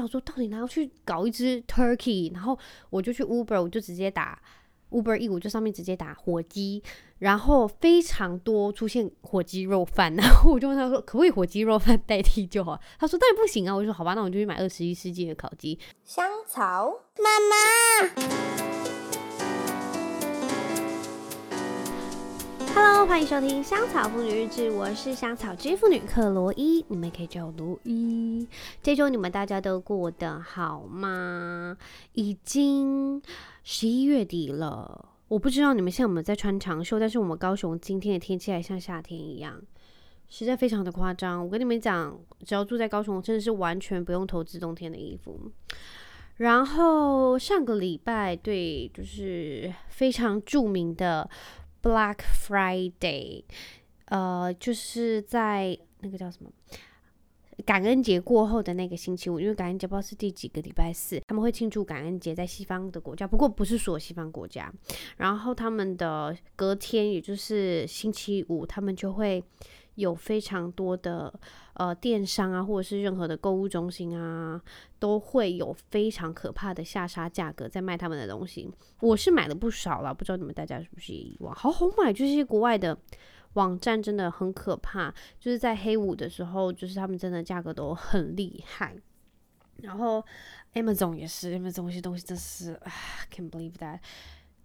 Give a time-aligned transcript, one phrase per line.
[0.00, 2.32] 想说，到底哪要去搞一只 turkey？
[2.32, 2.58] 然后
[2.88, 4.40] 我就去 Uber，我就直接打
[4.90, 6.82] Uber E，我就上面直接打火鸡，
[7.18, 12.80] 然后非常多出现火鸡肉饭，然后我就问他说，可不可以火鸡肉饭代替就好？
[12.98, 15.78] 他说但不行啊，我就说好吧，那我就去买二十一世纪的烤鸡。
[16.04, 18.99] 香草妈妈。
[22.82, 28.48] Hello，欢迎收听《香草妇女日志》，我是香草之妇女克罗伊，你们可以叫我罗伊。
[28.82, 31.76] 这周你们大家都过得好吗？
[32.14, 33.20] 已经
[33.64, 39.60] 十一月底了，我不知道你们现在有没有在穿长袖，但是我们高雄今天的天气还像夏天一样，
[40.30, 41.44] 实在非常的夸张。
[41.44, 45.38] 我跟你们讲，只要住在高雄，真的是完全不用投资冬天的衣服。
[46.38, 51.28] 然后上个礼拜，对，就是非常著名的。
[51.82, 53.44] Black Friday，
[54.06, 56.50] 呃，就是在那个叫什么
[57.64, 64.72] 感恩节过后的那个星期五，因为感恩节不知道是第几个礼拜四，他们会庆祝感恩节，在西方的国家，不过不是所有西方国家。
[65.18, 69.44] 然后他们的隔天，也就是星期五，他们就会
[69.94, 71.32] 有非常多的
[71.74, 74.60] 呃电商啊，或者是任何的购物中心啊，
[74.98, 78.70] 都会有非常可怕的下杀价格在卖他们的东西。
[79.00, 82.96] 我是买了不少了，不知道你们大家是不是也以往，好好买，就是国外的
[83.54, 88.96] 网站真的很可怕，就是在黑五的时候，就是他们真的价格都很厉害。
[89.82, 90.22] 然后
[90.74, 92.92] Amazon 也是，Amazon 这些东西真是啊
[93.34, 93.98] ，can't believe that。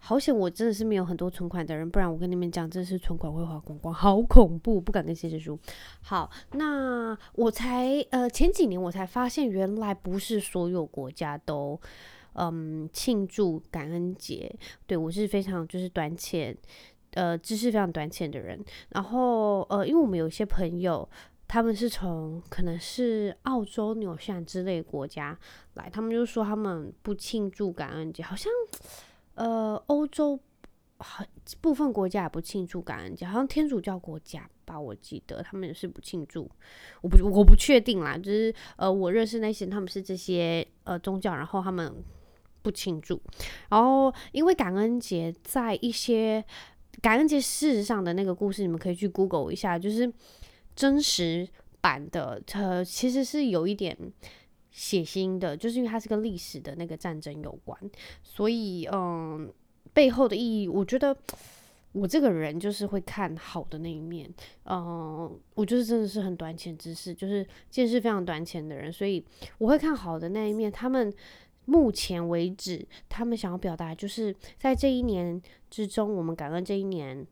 [0.08, 5.58] 好险，我真的是没有很多存款的人，不然我跟你们讲，真是存款会花光光，好恐怖，不敢跟先生说。
[6.04, 11.82] 好，那我才呃前几年我才发现，原来不是所有国家都
[12.34, 14.56] 嗯庆祝感恩节。
[14.86, 16.56] 对，我是非常就是短浅，
[17.16, 18.64] 呃知识非常短浅的人。
[18.90, 21.10] 然后呃，因为我们有一些朋友，
[21.48, 25.36] 他们是从可能是澳洲、纽西兰之类国家
[25.74, 28.52] 来，他们就说他们不庆祝感恩节，好像。
[29.36, 30.40] 呃，欧洲
[30.98, 31.28] 很
[31.62, 36.50] 部分国家也不庆祝感恩节，好像天主教国家吧，我记得他们也是不庆祝。
[37.02, 41.94] 我不我不确定啦，就是呃，我认识那些他们是这些呃宗教，然后他们
[42.62, 43.22] 不庆祝。
[43.70, 46.44] 然后因为感恩节在一些
[47.02, 50.12] 感恩节事实上的那个故事，你们可以去 Google 一下，就是
[50.76, 51.48] 真实
[51.82, 53.98] 版的，呃，其实是有一点。
[54.78, 57.80] 血腥的，就是因为它是跟历史的那个战争有关，
[58.22, 59.50] 所以嗯，
[59.94, 61.16] 背后的意义，我觉得
[61.94, 64.30] 我这个人就是会看好的那一面，
[64.66, 69.24] 嗯，我就是真的是很短浅知识，就是见识非常短浅的人，所以
[69.60, 70.70] 我会看好的那一面。
[70.70, 71.10] 他们
[71.64, 77.26] 目前为止，他们想要表达，就是在这一年之中，我们感恩这一年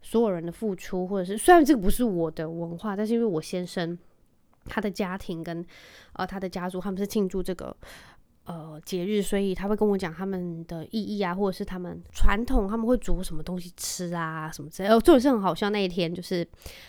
[0.00, 3.98] 所有人的付出，或者是虽然这个不是我的文化，但是因为我先生。
[4.68, 5.64] 他的家庭跟
[6.12, 7.76] 呃他的家族，他们是庆祝这个
[8.44, 14.88] 呃节日，所以他会跟我讲他们的意义啊，或者是他们传统，他们会煮什么东西吃啊，什么之类。
[14.88, 15.70] 哦，这也是很好笑。
[15.70, 16.46] 那一天就是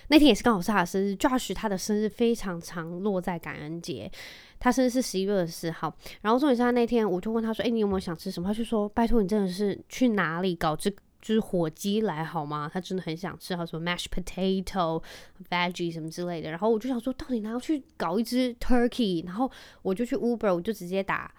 [0.10, 4.12] 那天也是刚好是他的生日，Josh 他的生日非常常落在感恩节，
[4.60, 5.96] 他生日是十一月二十四号。
[6.22, 12.70] 然后重点是他那天，我就问他说：“哎，你有没有想吃什么？”他就说：“拜托你真的是去哪里搞这？”就是火鸡来好吗？
[12.72, 15.02] 他真的很想吃，他说 mashed potato、
[15.50, 16.50] veggie 什么之类的。
[16.50, 19.26] 然后我就想说，到底哪要去搞一只 turkey？
[19.26, 19.52] 然后
[19.82, 21.34] 我就去 Uber，我就直接打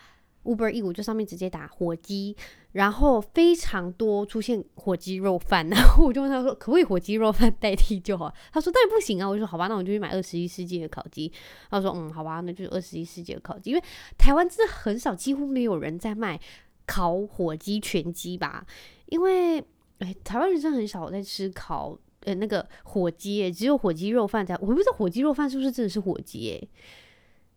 [0.45, 2.37] Uber E，我就上面直接打火鸡，
[2.73, 5.67] 然后非常多出现火鸡肉饭。
[5.71, 8.33] 然后我就问他说，可不可以火鸡肉饭代替就好？
[8.53, 9.29] 他说当然不行啊。
[9.29, 11.33] 我就说好吧，那我就去买二十一世纪的烤鸡。
[11.71, 13.83] 他说嗯，好吧，那就是二十一世纪的烤鸡，因为
[14.19, 16.41] 台湾真的很少，几乎没有人在卖
[16.87, 18.67] 烤火鸡全鸡吧。
[19.11, 19.59] 因为，
[19.99, 24.55] 哎，台湾人真的很少在吃烤，呃，那个火鸡，只有火鸡肉饭才。
[24.57, 26.69] 我不知道火鸡肉饭是不是真的是火鸡，哎，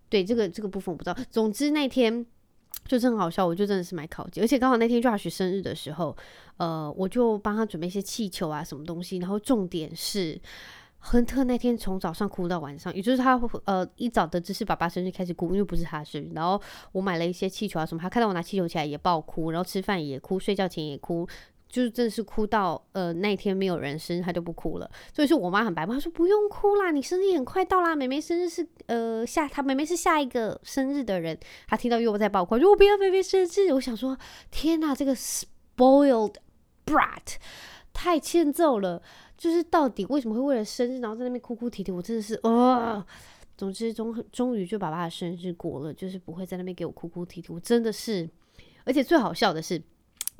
[0.10, 1.18] 对，这个这个部分我不知道。
[1.30, 2.26] 总之那天
[2.86, 6.16] 就真很好笑，我就真的是买烤鸡，而且刚好那天 Josh 生日的时候，
[6.58, 9.18] 呃，我就帮他准备一些气球啊，什么东西。
[9.18, 10.40] 然后重点是，
[11.02, 16.32] 亨特那天从早上哭到晚上，也就是他呃一早得知是爸爸生日开始哭，因为不是他生日。
[16.34, 16.62] 然后
[16.94, 21.28] 我买了一些气球啊什么，他看到我拿气球起来也爆哭，然后吃饭也哭，睡觉前也哭。
[21.68, 31.40] 就是真的是哭到呃那天没有人生日他就不哭了，所以说我妈很白目，她说不用哭啦，你生日很快到啦，妹妹生日是呃下，她妹妹是下一个生日的人，
[31.70, 34.18] 她听到又在爆哭，说我不要妹妹生日，我想说
[34.50, 36.36] 天哪，这个 spoiled
[36.86, 37.36] brat
[37.94, 39.02] 太欠揍了，
[39.42, 43.04] 就是到底为什么会为了生日然后在那边哭哭啼啼，我真的是呃，
[43.58, 48.30] 总之终终于就爸爸的生日过了，就是不会在那边给我哭哭啼啼，我真的是，
[48.84, 49.82] 而且最好笑的是。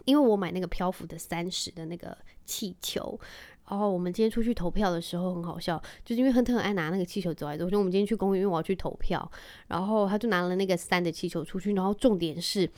[0.06, 3.20] 因为我买那个漂浮的三十的那个气球，
[3.70, 7.76] 然后我们今天出去投票的时候很好笑，就是因为亨特很爱拿那个气球走来走去。
[7.76, 9.32] 我们今天去公园，因为我要去投票，
[9.68, 11.74] 然后他就拿了那个三的气球出去。
[11.74, 12.70] 然后重点是，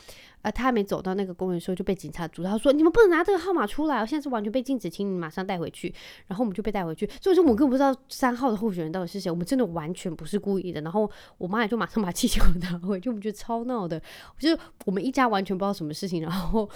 [0.44, 5.92] 呃，他还没走到那个公园的时候就被警察阻，他说：“你们不能拿这个号码出来，我现在是完全被禁止，请你马上带回去。”
[6.28, 7.10] 然后我们就被带回去。
[7.20, 10.80] 所以说，我们根本不知道三号的候选人到底是谁，我们真的完全不是故意的。
[10.82, 11.10] 然后
[11.40, 14.00] 我妈也就马上把气球 拿回去，我们觉得超闹的，
[14.38, 16.70] 就是我们一家完全不知道什么事情，然后。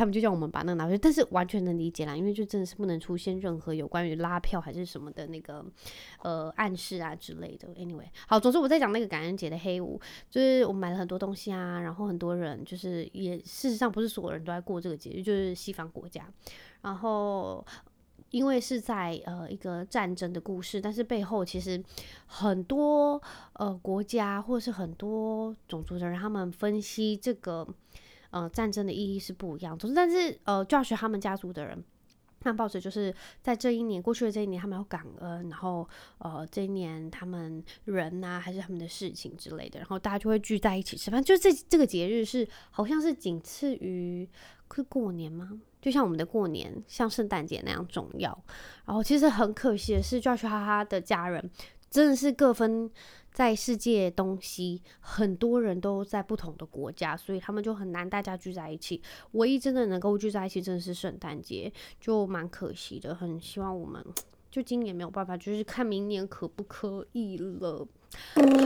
[0.00, 5.62] 他们就叫我们把那个拿回去，但是完全能理解啦，因为就真的是不能出现任何有关于拉票还是什么的那个
[6.22, 7.68] 呃暗示啊之类的。
[7.74, 10.00] Anyway，好，总之我在讲那个感恩节的黑五，
[10.30, 16.26] 就是我买了很多东西啊，然后很多人就是也事实上不是所有人都在过这个节日，就是西方国家。
[16.80, 17.62] 然后
[18.30, 21.78] 因为是在呃一个战争的故事，但是背后其实
[22.24, 23.20] 很多
[23.52, 27.68] 呃国家或是很多种族的人，他们分析这个。
[28.30, 31.84] 呃，战争的意义是不一样，总之，但是呃，Josh 他们家族的人，
[32.40, 33.12] 他们抱着就是
[33.42, 35.88] 在这一年过去的这一年，他们要感恩，然后
[36.18, 41.22] 呃，这一年他们人啊，还是他们的事情之类的，然后大家就会聚在一起吃饭。
[41.22, 44.28] 就这这个节日是好像是仅次于
[44.74, 45.60] 是过年吗？
[45.82, 48.30] 就像我们的过年，像圣诞节那样重要。
[48.84, 51.50] 然后其实很可惜的是，Josh 哈哈的家人
[51.90, 52.90] 真的是各分。
[53.32, 59.00] 在世界东西，很多人都在不同的国家，所以他们就很难大家聚在一起。
[59.32, 63.14] 唯一真的能够聚在一起，真的是圣诞节，就蛮可惜的。
[63.14, 64.04] 很希望我们
[64.50, 67.86] 就今年没有办法，就是看明年可不可以了。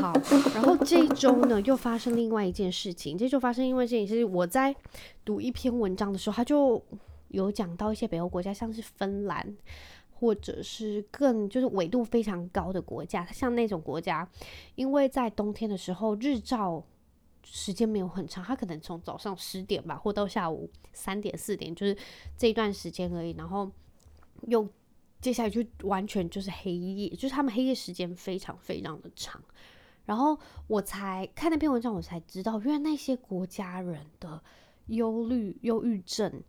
[0.00, 0.14] 好，
[0.54, 3.18] 然后这一周呢，又发生另外一件事情。
[3.18, 4.74] 这周发生另外一件事情，我在
[5.24, 6.82] 读一篇文章的时候，他就
[7.28, 9.54] 有讲到一些北欧国家，像是芬兰。
[10.24, 14.26] 或者是更就是纬度非常高的国家，像那种国家，
[14.74, 16.82] 因为在冬天的时候日照
[17.42, 21.94] 时间没有很长，它可能从早上十点吧，或到下午三点四点，就是
[22.38, 23.32] 这一段时间而已。
[23.36, 23.70] 然后
[24.46, 24.66] 又
[25.20, 29.38] 接下来就完全就是黑夜，就是他们黑夜时间非常非常的长。
[30.06, 30.38] 然后
[30.68, 34.42] 我才看那篇文章，我才知道，因为那些国家人的
[34.86, 36.42] 忧虑、忧郁症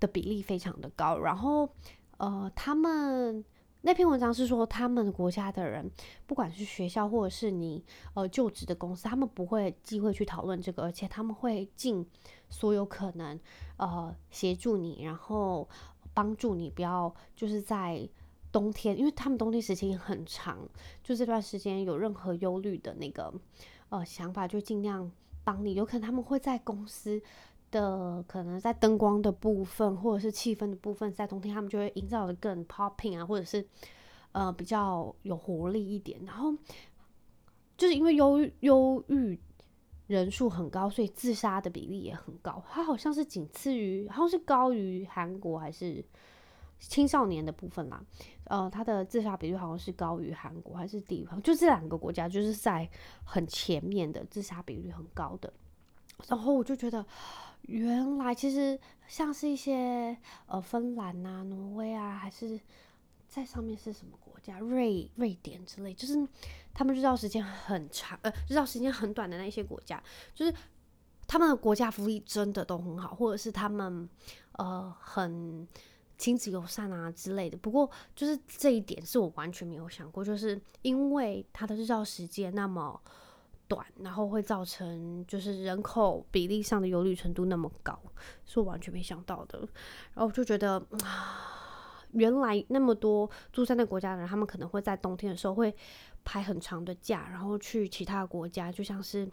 [0.00, 1.16] 的比例非常的高。
[1.20, 1.70] 然后。
[2.20, 3.42] 呃，他们
[3.80, 5.90] 那篇文章是说，他们国家的人，
[6.26, 7.82] 不管是学校或者是你
[8.12, 12.06] 呃就职的公司，他们不会忌讳去讨论这个，而且他们会尽
[12.50, 13.40] 所有可能
[13.78, 15.66] 呃协助你，然后
[16.12, 18.06] 帮助你不要就是在
[18.52, 20.58] 冬天，因为他们冬天时间很长，
[21.02, 23.32] 就这段时间有任何忧虑的那个
[23.88, 25.10] 呃想法，就尽量
[25.42, 25.72] 帮你。
[25.72, 27.22] 有可能他们会在公司。
[27.70, 33.64] 的可能在灯光的部分，或者是气氛的部分，在冬天他们就会营造的更 popping 啊，或者是
[34.32, 36.20] 呃比较有活力一点。
[36.26, 36.52] 然后
[37.76, 39.38] 就是因为忧忧郁
[40.06, 42.62] 人数很高，所以自杀的比例也很高。
[42.68, 46.04] 它好像是仅次于，好像是高于韩国还是
[46.78, 48.04] 青少年的部分啦。
[48.44, 52.88] 呃，它的自杀比率好像是高于韩国还是地方，就这两个国家就是在
[53.24, 55.52] 很前面的自杀比率很高的。
[56.26, 57.06] 然后我就觉得。
[57.62, 60.16] 原来其实像是一些
[60.46, 62.58] 呃芬兰啊、挪威啊，还是
[63.28, 64.58] 在上面是什么国家？
[64.58, 66.26] 瑞瑞典之类，就是
[66.74, 70.02] 他们日照时间很长，呃，日照时间很短的那一些国家，
[70.34, 70.52] 就是
[71.26, 74.08] 他们的国家福利真的都很好，或者是他们
[74.52, 75.66] 呃很
[76.18, 77.56] 亲子友善啊之类的。
[77.56, 83.00] 不过就是这一点是我完全没有想过，就是因为它的日照时间那么。
[83.70, 87.96] 短，然后会造成就是人口比例上的忧虑程度那么高，
[88.44, 89.60] 是我完全没想到的。
[89.60, 95.72] 然后我就觉得啊，原来那么多住在那国家的人，他们可能会在冬天的时候会
[96.24, 99.30] 排很长的假，然后去其他国家，就像是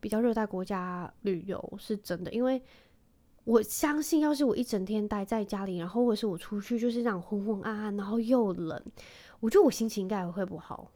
[0.00, 2.32] 比较热带国家旅游，是真的。
[2.32, 2.62] 因为
[3.44, 8.82] 我相信，要是我一整天待在家里，然后或者是我出去，就是这样昏昏暗暗，然后又冷，
[9.40, 10.90] 我觉得我心情应该也会不好。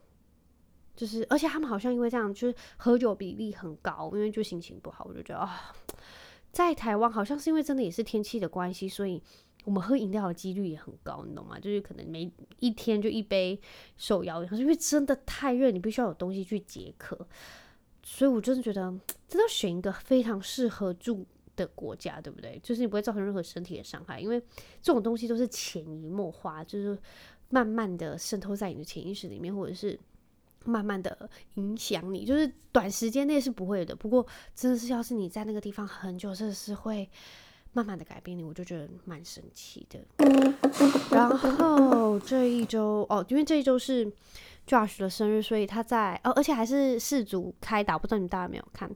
[0.98, 5.72] 就是，而且他们好像因为这样，就是喝酒比例很高，因为就心情不好，我就觉得啊，
[6.50, 9.22] 在台湾好像是因为真的也是天气的关系，所以
[9.64, 11.56] 我们喝饮料的几率也很高，你懂吗？
[11.56, 12.28] 就是可能每
[12.58, 13.60] 一天就一杯
[13.96, 17.16] 手摇饮，因为真的太热，你必须要有东西去解渴，
[18.02, 18.92] 所以我真的觉得，
[19.28, 21.24] 真的选一个非常适合住
[21.54, 22.58] 的国家，对不对？
[22.60, 24.40] 就是你不会造成任何身体的伤害，因为
[24.82, 26.98] 这种东西都是潜移默化，就是
[27.50, 29.96] 慢慢的渗透在你的潜意识里面，或者是。
[30.68, 33.96] 慢慢的影响你，就是短时间内是不会的。
[33.96, 37.08] 不过，真的是要是你在那个地方很久，真的是会
[37.72, 38.44] 慢慢的改变你。
[38.44, 39.98] 我就觉得蛮神奇的。
[41.10, 44.12] 然后这一周哦，因为这一周是
[44.68, 48.88] Josh 的生日，所以他在哦，而且还是世足开打，不知道你们大家有没有看？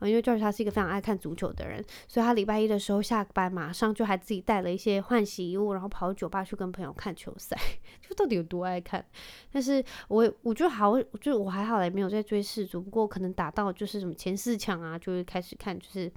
[0.00, 7.54] 因为 Josh 他是一个非常爱看足球的人，所以他礼拜一的时候下班马上就还自己带了一些换洗衣物，然后跑到酒吧去跟朋友看球赛，
[8.00, 9.04] 就到底有多爱看？
[9.52, 16.10] 但是我我觉得好，就我还好也，没有在追世足，不过可能打到就是什么前四强啊，就会开始看，就是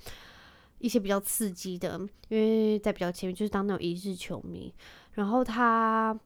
[0.79, 1.99] 一些比较刺激的，
[2.29, 4.73] 因为在比较前面就是当那种一日球迷，
[5.13, 6.17] 然后他。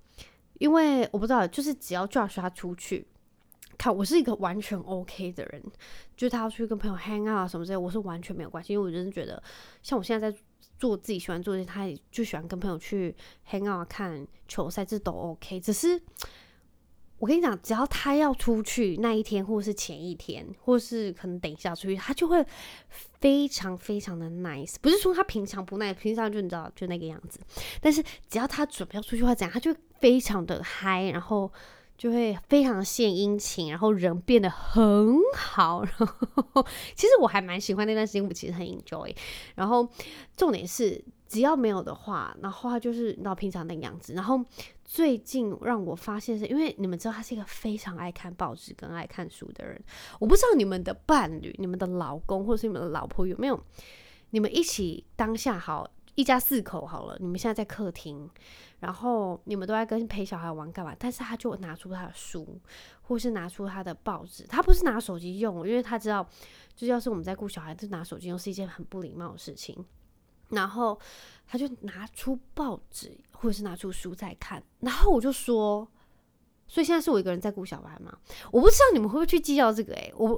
[0.59, 3.05] 因为我不知道，就是只要 Josh 他出去
[3.77, 5.61] 看，我是一个完全 OK 的人，
[6.15, 8.71] 就是他要出去跟朋友 hang out 啊什么之类，我是完全没有关系。
[8.71, 9.41] 因为我真的觉得，
[9.83, 10.37] 像我现在在
[10.77, 13.13] 做自己喜欢做的事，他也就喜欢跟朋友去
[13.51, 15.59] hang out 看球赛，这都 OK。
[15.59, 16.01] 只是
[17.17, 22.45] 我跟你讲，只要他要出去那一天，或是前一天，或是可能等一下出去，他就会
[22.89, 24.75] 非常非常的 nice。
[24.81, 27.41] 不是说他平常不 nice，平常就你知道就那个样子。
[27.81, 29.75] 但是只要他准备要出去的话，怎样，他就。
[30.05, 31.51] 非常的嗨，然后
[31.97, 35.81] 就会非常献殷勤，然后人变得很好。
[35.97, 36.07] 然
[36.53, 39.11] 后其实我还蛮喜欢那段时间，我其实很 enjoy。
[39.55, 39.89] 然后
[40.37, 44.13] 重点是，只要没有的话，然后他就是到平常那个样子。
[44.13, 44.39] 然后
[44.83, 49.83] 最近让我发现是因为你们知道他是一个非常爱看报纸跟爱看书的人。
[50.19, 53.59] 我不知道你们的伴侣、你们的老公或者是你们的老婆有没有，
[54.29, 55.89] 你们一起当下好。
[56.15, 58.29] 一家四口好了，你们现在在客厅，
[58.79, 60.95] 然后你们都在跟陪小孩玩干嘛？
[60.97, 62.59] 但是他就拿出他的书，
[63.03, 66.27] 或是拿出他的报纸，他不是拿手机用，因为他知道，
[66.75, 69.85] 就要是我们在顾小孩，就拿手机用是一件很不礼貌的事情。
[70.49, 70.99] 然后
[71.47, 75.87] 他就拿出报纸，或者是拿出书在看，然后我就说。
[76.67, 78.17] 所以现在是我一个人在顾小孩嘛？
[78.51, 80.29] 我不知道你们会不会去计较这个诶、我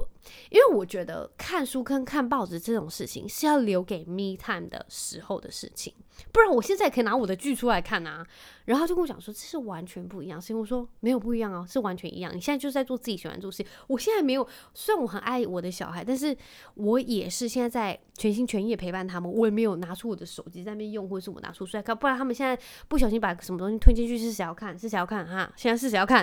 [0.50, 5.94] 因为我觉得看书跟看报纸这种事情是要留给 me time 的时候的事情，
[6.32, 8.26] 不然我现在可以拿我的剧出来看啊。
[8.66, 10.38] 然后就跟我讲说，这是完全不一样。
[10.38, 12.30] 所以我说没有不一样哦，是完全一样。
[12.36, 13.66] 你现在就是在做自己喜欢做事情。
[13.86, 16.36] 我现在没有，虽然我很爱我的小孩，但是
[16.74, 19.32] 我也是现在在全心全意陪伴他们。
[19.32, 24.78] 我也没有拿出我的手机在那边用，或者是我拿出出来看，不然他们现在不小心把什么东西吞进去，是谁要看？
[24.78, 25.26] 是谁要看？
[25.26, 26.17] 哈，现在是谁要看？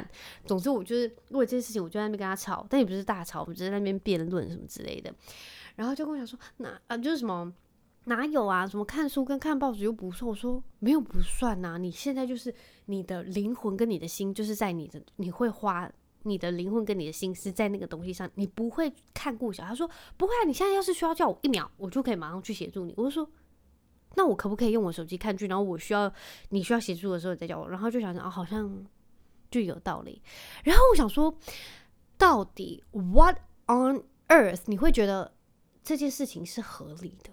[0.45, 5.13] 总之，我就是为了这件事情，我就在那边跟他吵，但也不是大吵，我们只是在那边辩论什么之类的。
[5.75, 7.53] 然后就跟我讲说，那啊，就是什么。
[8.07, 8.67] 哪有啊？
[8.67, 10.29] 什么看书跟看报纸又不算？
[10.29, 11.77] 我说没有不算呐、啊。
[11.79, 12.53] 你现在就是
[12.85, 18.29] 你的灵魂跟你的心，就是在你的，你会花你的灵魂跟你的心思在那个东西上。
[18.35, 19.63] 你不会看顾小。
[19.63, 20.45] 他说不会啊。
[20.45, 22.93] 你现在要是需要叫我一秒，我就可以马上去协助你。
[22.95, 23.27] 我就说
[24.13, 25.47] 那我可不可以用我手机看剧？
[25.47, 26.13] 然后我需要
[26.49, 27.67] 你需要协助的时候再叫我。
[27.67, 28.85] 然后就想想哦，好像
[29.55, 30.21] 就有道理。
[30.65, 31.33] 然后我想说，
[32.17, 35.33] 到底 What on earth 你会觉得
[35.81, 37.29] 这件事情是合理的？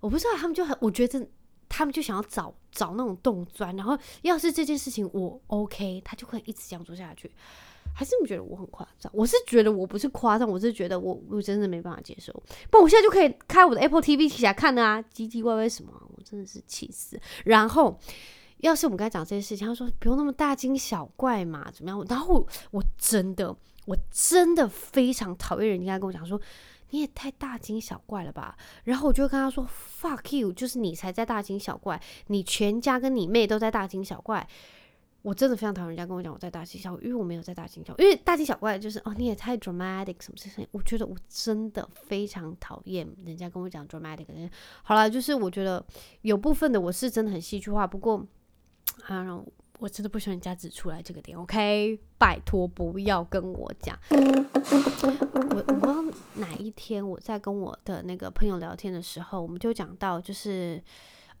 [0.00, 1.28] 我不知道，他们就很，我觉得
[1.68, 7.30] 他们就想要找找那种洞钻，然后要是这件事情我 OK，他就可以一直这样做下去。
[7.94, 9.12] 还是你觉得我很夸张？
[9.14, 12.32] 我是觉得我不是夸张，我是觉得我我真的没办法接受。
[12.70, 17.20] 不，我现在就可以开我的 Apple TV 起来看啊，唧唧歪歪什么，我真的是气死。
[17.44, 17.98] 然后，
[18.62, 22.04] 要是我们刚才讲这些事情，他说不用那么大惊小怪嘛，怎么样？
[22.08, 23.54] 然后我，真的，
[23.84, 26.40] 我真的非常讨厌人家跟我讲说。
[26.94, 28.54] 你也太大惊小怪了吧！
[28.84, 34.46] 然后我就跟他说：“Fuck you！” 就是你才在大惊小怪，你全家跟你妹都在大惊小怪。
[35.22, 38.04] 我真的非常讨厌人家跟我讲我在大惊小怪，因为我没有在大惊小怪。
[38.04, 40.68] 因为大惊小怪就是哦，你也太 dramatic 什么事情？
[40.70, 44.26] 我觉得我真的非常讨厌人家跟我讲 dramatic。
[44.82, 45.82] 好了，就是我觉得
[46.20, 48.22] 有部分的我是真的很戏剧化，不过
[49.06, 49.42] 啊。
[49.78, 51.98] 我真的不喜欢人家指出来这个点，OK？
[52.16, 53.98] 拜托不要跟我讲。
[54.10, 60.80] 我我不知道哪一天我在跟我的那个朋友聊天的时候，我们就讲到，就是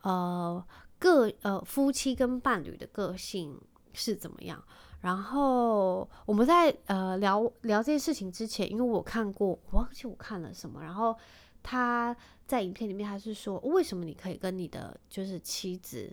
[0.00, 0.60] 呃
[0.98, 3.56] 个呃夫妻跟伴侣的个性
[3.92, 4.60] 是怎么样。
[5.02, 10.82] 然后我们在呃聊聊这件事情之前，因为我看过，我忘记我看了什么。
[10.82, 11.16] 然后
[11.62, 12.16] 他
[12.48, 16.12] 在影片里面他是说，为什么你可以跟你的就是妻子。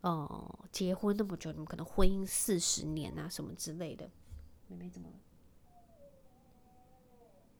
[0.00, 4.08] 哦、结婚那么久，你们可能婚姻四十年啊，什么之类的。
[4.68, 5.14] 妹妹怎么了？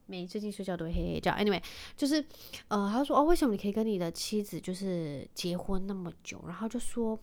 [0.07, 1.33] 妹最近睡觉都会嘿嘿叫。
[1.33, 1.62] Anyway，
[1.97, 2.25] 就是
[2.68, 6.42] 呃，他说哦，为什么你可以跟你的妻子就是结婚那么久？
[6.47, 7.18] 然后就说，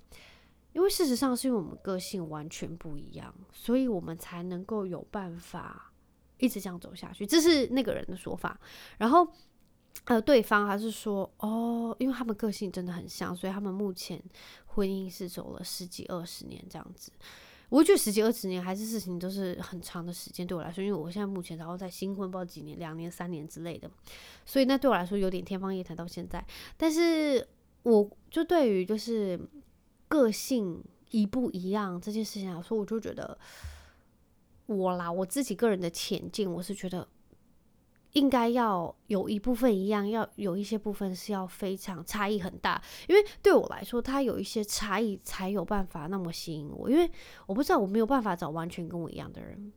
[0.73, 5.93] 因为事实上是因为我们个性完全不一样，所以我们才能够有办法
[6.37, 7.25] 一直这样走下去。
[7.25, 8.59] 这是那个人的说法。
[8.97, 9.27] 然后。
[10.03, 14.21] 呃，对方还是说哦，因为他们个性真的很像，所以他们目前
[14.67, 17.11] 婚姻是走了十几二十年这样子。
[17.69, 23.89] 我觉得十几二十年还是事情都是很长的时间对我来说，因为我现在目前然后在新婚不知道几年，两年三年之类的，
[24.45, 26.45] 所以那对我来说有点天方夜谭到现在。
[26.77, 27.45] 但是
[27.81, 29.39] 我就对于就是
[30.07, 33.35] 个性一不一样这件事情来说，我就觉得
[34.67, 37.07] 我啦，我自己个人的浅见，我是觉得
[38.15, 47.09] 应该要有一部分一样，要有一些部分是要非常差异很大，因为对我来说，它有一些差异才有办法那么吸引我，因为
[47.45, 49.71] 我不知道我没有办法找完全跟我一样的人。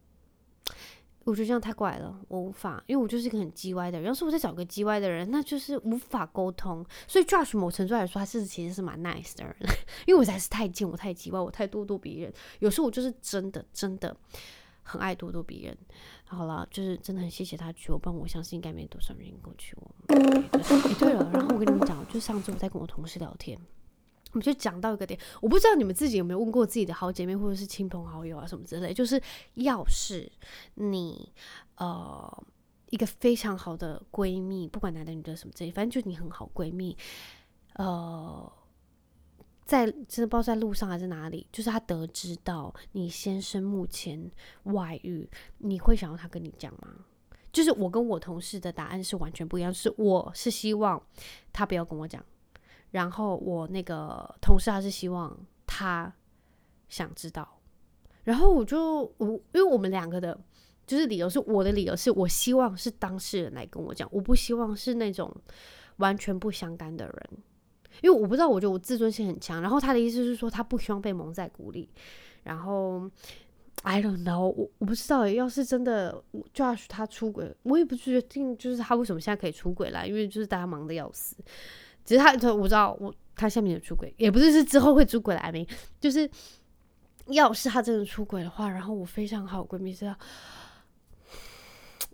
[1.24, 4.06] 我觉得这样太怪了，我无法，因为我就是一个很叽歪的人。
[4.08, 6.82] 要是我再找个叽歪的人，那就是无法沟通。
[7.06, 9.54] 所以 Josh 某程度来说，他是其实是蛮 nice 的人，
[10.06, 12.32] 因为我实在是太贱，我太叽歪，我太咄咄逼人。
[12.60, 14.16] 有时候我就是真的真的
[14.88, 15.76] 很爱咄咄逼人。
[16.24, 19.94] 好了，就是真的很谢谢他娶我，不然我相信应该没多少人能够娶我。
[20.08, 20.16] 哎，
[20.98, 23.58] 对了，然后我跟你们讲，就上次我在跟我同事聊天。
[24.32, 29.18] 我们就讲到一个点，我不知道你们自己有没有问过自己的好姐妹或者是亲朋好友啊什么之类，就是
[29.54, 30.30] 要是
[30.74, 31.32] 你
[31.76, 32.44] 呃
[32.90, 36.94] 一个非常好的闺蜜，不管男的女的什么之类，反正就你很好闺蜜，
[37.76, 38.52] 呃，
[39.68, 44.30] 在真的不知道在路上还是哪里，就是他得知到你先生目前
[44.62, 47.04] 外遇，你会想要他跟你讲吗？
[47.52, 51.00] 就是我跟我同事的答案是完全不一样，是我是希望
[51.52, 52.24] 他不要跟我讲。
[52.92, 56.10] 然后我那个同事他是希望他
[56.88, 57.60] 想知道，
[58.24, 60.40] 然后我就我因为我们两个的，
[60.86, 65.30] 就是理由是我的理由是我希望是当事人来跟我讲，我不希望是那种
[65.96, 67.30] 完全不相干的人，
[68.02, 69.60] 因为我不知道，我觉得我自尊心很强。
[69.60, 71.88] 然后他的意思是说他不希望被蒙在鼓里。
[72.44, 73.10] 然后
[73.82, 76.22] I don't know，我我不知道，要是真的
[76.54, 81.36] Josh 他出轨，我也不确定，就是他为什么现在可以出轨啦，因为就是大家忙得要死。
[82.04, 85.66] 其实他，我知道我他下面有出轨，也不是是之后会出轨来没，
[86.00, 86.28] 就是
[87.26, 90.12] 要是他真的出轨的话，然后我非常好闺蜜是，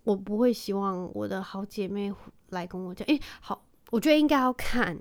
[0.02, 2.12] 我不会希望我的好姐妹
[2.50, 3.63] 来跟我讲，诶，好，
[3.94, 4.98] 我觉得应该要看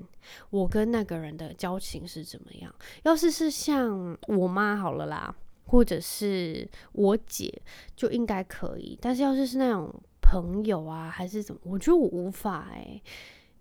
[0.52, 2.72] 我跟那个人的交情是怎么样。
[3.02, 5.36] 要是是像我妈好了啦，
[5.66, 7.52] 或者是我姐，
[7.96, 8.96] 就应该可以。
[9.02, 13.02] 但是要是是那种朋友啊，还是怎么，我觉得我无法诶、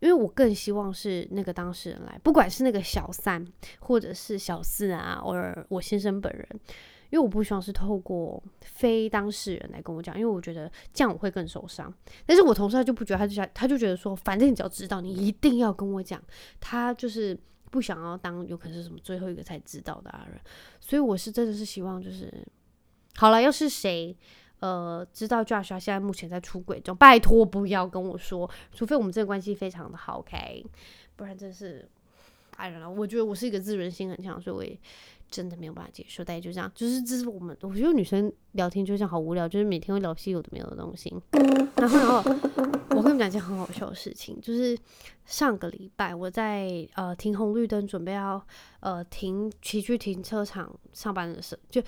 [0.00, 3.42] 因为我更希望是那个当事人来，不管是那个小三
[3.80, 6.46] 或者是小四啊，或者我先生本人，
[7.12, 11.92] 因为我不希望是透过非当事人来跟我讲，因为我觉得这样我会更受伤。
[12.24, 16.20] 但是我同事他就不觉得，他就想，他就觉得说，反正你只要知道，你一定要跟我讲。
[16.58, 17.38] 他就是
[17.70, 20.40] 不想要当有可能是什么最后一个才知道的人，
[20.80, 22.32] 所以我是真的是希望就是，
[23.16, 24.16] 好了，要是谁。
[24.60, 30.64] 呃，知道 Josh 现在目前在出轨中，拜托不要跟我说，除非我们这个关系非常的好，OK，
[31.16, 31.84] 不然真是
[32.56, 34.78] ，I don't know，我觉得我是一个自尊心很强，所以我也
[35.32, 36.22] 真的没有办法接受。
[36.22, 41.12] 大家就这样，就是这是我们，我觉得女生聊天就这样好无聊，就是每天会聊些有的没有的东西。
[41.76, 42.22] 然后，然后
[42.90, 44.78] 我跟你们讲件很好笑的事情，就是
[45.24, 48.40] 上个礼拜我在呃停红绿灯，准备要
[48.80, 51.82] 呃停骑去停车场上班的时候，就。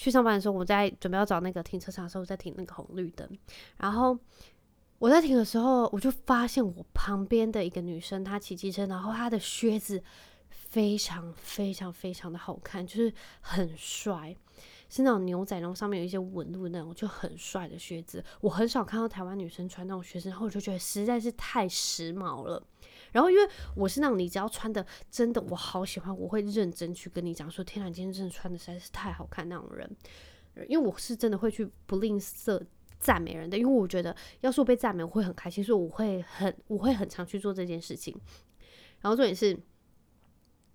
[0.00, 3.28] 去上班的时候，我在准备要找那个停车场的时候，我在停那个红绿灯。
[3.78, 4.16] 然后
[5.00, 10.00] 我在停的时候，我就发现我旁边的一个女生，她骑机车，然后她的靴子
[10.68, 14.36] 非常非常非常的好看，就是很帅，
[14.90, 18.22] 是那种牛仔绒上面有一些纹路那种，就很帅的靴子。
[18.42, 22.62] 我很少看到台湾女生穿那种靴子，然后我就觉得实在是太时髦了。
[23.12, 29.90] 然后，因为我是那种你只要穿的真的我好喜欢，我会认真去跟你讲说，天哪，今天真的穿的实在是太好看那种人。
[30.68, 32.62] 因为我是真的会去不吝啬
[32.98, 38.14] 赞美人的，因为我觉得要是我被赞美，我会很开心，所以我会很我会很常去做这件事情。
[39.00, 39.58] 然后重点是。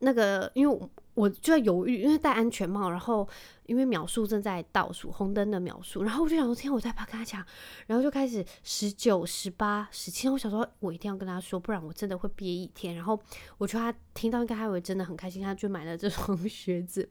[0.03, 0.79] 那个，因为
[1.13, 3.27] 我就在犹豫，因为戴安全帽，然后
[3.65, 7.45] 因为秒数正在倒数，红灯的秒数，然后我就想说，天，我再不要跟他讲，
[7.87, 12.95] 然后就开始十九、十八、十七，我想说，我一定要跟他说，不然我真的会憋一天。
[12.95, 13.17] 然后
[13.57, 17.07] 我觉得他听到应该还以为真的很开心，他就买了这双 靴子。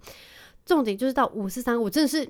[0.66, 2.28] 重点就是到五四三，我真的是，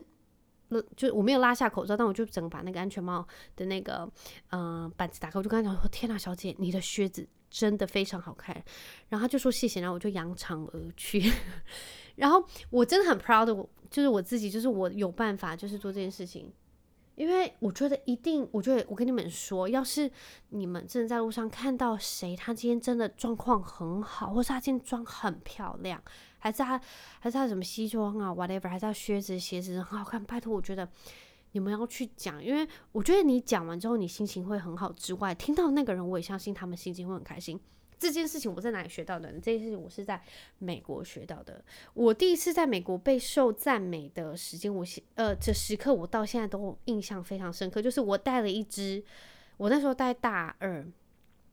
[0.96, 4.08] 就我没有拉下口罩，但我就整个把那个安全帽的那个
[4.50, 7.26] 嗯、板子打开，我就跟他讲说，天呐，小姐，你的靴子。
[7.52, 8.56] 真的非常好看，
[9.10, 11.30] 然后他就说谢谢，然后我就扬长而去。
[12.16, 13.54] 然后我真的很 proud 的，
[13.90, 16.50] 就是我自己，就是我有办法，就是做这件事情。
[17.14, 20.10] 因为我觉得一定，我觉得我跟你们说，要是
[20.48, 26.02] 你们真的在路上看到谁，他今天真的状况很好，或是他今天妆很漂亮，
[26.38, 26.80] 还是他
[27.20, 30.88] 还是他什么西装啊，whatever，还是他靴子鞋子很好看，拜托，我觉得。
[31.52, 34.92] 你们要去讲，因为我觉得你讲完之后，你心情会很好。
[34.92, 37.60] 之外，听到那个人，我也相信他们心情会很开心。
[37.98, 39.30] 这件事情我在哪里学到的？
[39.34, 40.20] 这件事情我是在
[40.58, 41.64] 美国学到的。
[41.94, 44.84] 我第一次在美国被受赞美的时间，我
[45.14, 47.80] 呃，这时刻我到现在都印象非常深刻。
[47.80, 49.04] 就是我带了一支，
[49.56, 50.84] 我那时候带大二，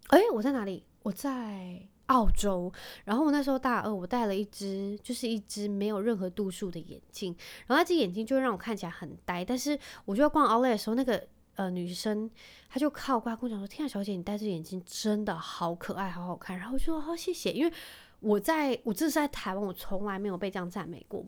[0.10, 0.84] 诶，我在哪里？
[1.04, 2.72] 我在澳洲，
[3.06, 9.44] 然后我那时候大二，我戴了一只就是一只没有任何度数的眼镜，然后那只眼镜就让我看起来很呆。
[9.46, 12.30] 但是我就要逛 Outlet 的时候，那个呃女生
[12.70, 17.72] 她就靠过来跟我讲说：“天啊，小姐，你戴这眼镜真的好可爱，好好看。”然后我就说：“好，谢谢。”因为
[18.20, 21.26] 我在我这是在台湾，我从来没有被这样赞美过，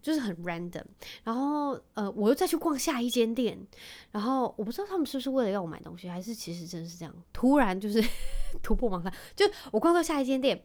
[0.00, 0.84] 就是很 random。
[1.22, 3.58] 然后呃，我又再去逛下一间店，
[4.10, 8.02] 然后我不知道他们是不是为了要我买东西，还是其实真的是这样，突然就是
[8.62, 10.62] 突破盲肠，就我逛到下一间店，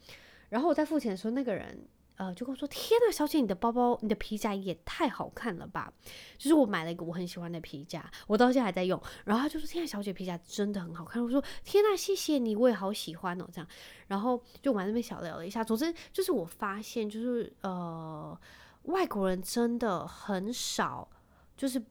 [0.50, 1.88] 然后我在付钱的时候，那个人。
[2.18, 5.92] 呃，就跟我说：“天呐，小姐，你的包包，你的皮夹也太好看了吧！
[6.38, 9.02] 就是我买了一个我很喜欢的皮夹，我到现在还在用。
[9.26, 11.22] 然后他就说：天呐，小姐，皮夹真的很好看。
[11.22, 13.46] 我说：天呐，谢谢你，我也好喜欢哦。
[13.52, 13.68] 这样，
[14.08, 15.62] 然后就我们那边小聊了一下。
[15.62, 18.40] 总之，就是我发现，就是呃，
[18.84, 21.10] 外国人真的很少，
[21.58, 21.84] 就是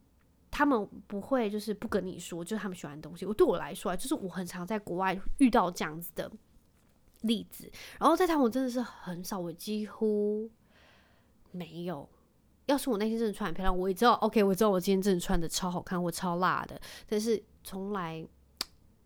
[0.50, 3.26] 他们不会就是不跟你说，就是他们喜欢的东西。
[3.26, 6.32] 我对我来说啊，就是我很常在国外遇到这样子的。”
[7.24, 10.48] 例子，然后在台湾我真的是很少，我几乎
[11.50, 12.08] 没有。
[12.66, 16.80] 要是我那天真的穿很漂亮，我也知道，OK，我知道我今天真的穿的超好看，或超辣的。
[17.06, 18.26] 但是从来，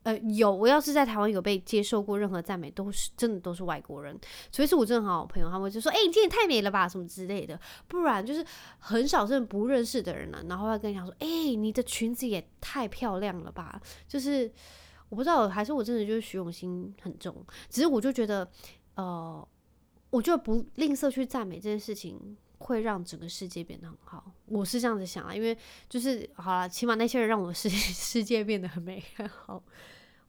[0.04, 4.16] 呃，有我要是在台湾有被接受过任何赞美，都是真的都是外国人。
[4.52, 8.46] 所以是我真的好朋友，他们就说：“哎、你今天太美了吧，什么之类的。”不然就是
[8.78, 11.26] 很少真的不认识的人了、然后要跟你讲说：“哎、
[11.57, 14.52] 你的裙子也太漂亮了吧。”就是。
[15.09, 17.35] 我不知道，还是我真的就是虚荣心很重。
[17.68, 18.49] 只是我就觉得，
[18.94, 19.49] 呃，
[20.11, 24.33] 我就不吝啬去赞美这件事情，会让整个世界变得很好。
[24.47, 25.57] 我是这样子想啊，因为
[25.88, 29.62] 就是好了，起码那些人让我世 世界变得很美很好。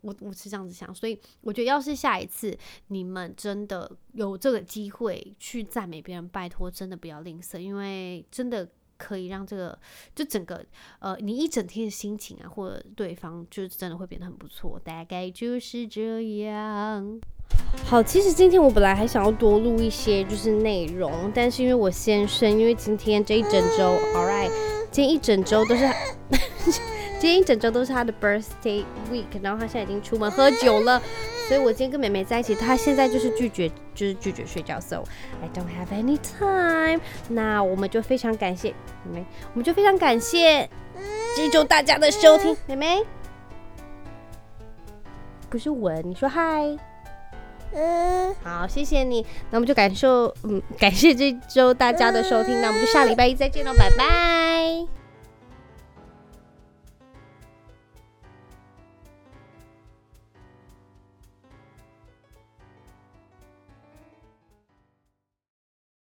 [0.02, 8.70] 我我是这样子想，所以我觉得，要是下一次你们真的有这个机会去赞美别人，拜托真的不要吝啬，因为真的。
[9.00, 9.76] 可以让这个
[10.14, 10.64] 就整个
[11.00, 17.20] 呃，你一整天的心情啊，或者对方就是真的会变得很不错，大概就是这样。
[17.86, 24.52] 好，其实今天我本来还想要多录一些就是内容，但是因为我先生，因为今天这一整周， All right，
[24.92, 25.88] 今天一整周都是。
[27.20, 31.02] 今天一整周都是他的 birthday week，然后他现在已经出门喝酒了，
[31.48, 35.04] 所以我今天跟妹妹在一起，他现在就是拒绝，就是拒绝睡觉，so
[35.42, 37.02] I don't have any time。
[37.28, 38.70] 那我们就非常感谢
[39.04, 40.70] 妹妹，我们就非常感谢
[41.36, 43.06] 这一周大家的收听，妹妹。
[45.50, 46.78] 不是吻，你说嗨，
[47.74, 54.99] 嗯，好，谢谢你，那我们就感受，嗯，感谢这周大家的收听，那我们就下礼拜一再见喽，拜拜。